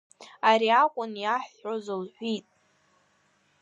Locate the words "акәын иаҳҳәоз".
0.81-1.85